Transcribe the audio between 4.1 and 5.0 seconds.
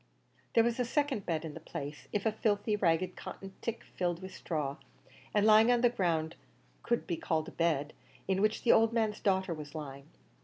with straw,